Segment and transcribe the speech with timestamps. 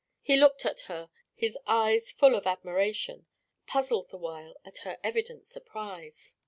[0.23, 3.27] He looked at her, his eyes full of admiration,
[3.67, 6.33] puzzled the while at her evident surprise.